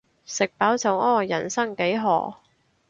[0.25, 2.33] 食飽就屙，人生幾何